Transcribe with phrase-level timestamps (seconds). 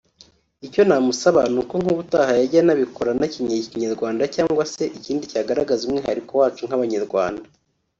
[0.67, 6.61] Icyo namusaba ni uko nk’ubutaha yajya anabikora anakenyeye Kinyarwanda cyangwa se ikindi cyagaragaza umwihariko wacu
[6.67, 7.45] nk’Abanyarwanda